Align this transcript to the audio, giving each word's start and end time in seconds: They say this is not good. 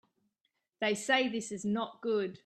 They 0.79 0.95
say 0.95 1.27
this 1.27 1.51
is 1.51 1.63
not 1.63 2.01
good. 2.01 2.39